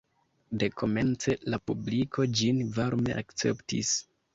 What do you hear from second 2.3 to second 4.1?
ĝin varme akceptis.